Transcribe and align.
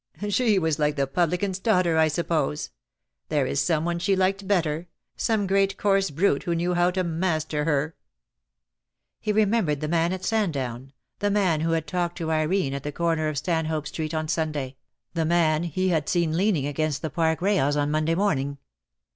"She 0.29 0.57
was 0.57 0.79
like 0.79 0.95
the 0.95 1.05
publican's 1.05 1.59
daughter, 1.59 1.95
I 1.99 2.07
suppose. 2.07 2.71
There 3.29 3.45
is 3.45 3.61
someone 3.61 3.99
she 3.99 4.15
liked 4.15 4.47
better— 4.47 4.87
some 5.15 5.45
great 5.45 5.77
coarse 5.77 6.09
brute 6.09 6.41
who 6.41 6.55
knew 6.55 6.73
how 6.73 6.89
to 6.89 7.03
master 7.03 7.65
her." 7.65 7.93
He 9.19 9.31
remembered 9.31 9.79
the 9.79 9.87
man 9.87 10.11
at 10.11 10.25
Sandown, 10.25 10.91
the 11.19 11.29
man 11.29 11.59
DEAD 11.59 11.65
LOVE 11.67 11.73
HAS 11.75 11.81
CHAINS. 11.85 12.11
275 12.15 12.41
who 12.41 12.49
had 12.49 12.65
talked 12.65 12.71
to 12.71 12.71
Irene 12.71 12.73
at 12.73 12.81
the 12.83 12.91
corner 12.91 13.27
of 13.29 13.37
Stanhope 13.37 13.87
Street 13.87 14.13
on 14.15 14.27
Sunday— 14.27 14.75
the 15.13 15.23
man 15.23 15.63
he 15.65 15.89
had 15.89 16.09
seen 16.09 16.35
leaning 16.35 16.65
against 16.65 17.03
the 17.03 17.11
Park 17.11 17.39
rails 17.39 17.75
on 17.77 17.91
Monday 17.91 18.15
morning. 18.15 18.57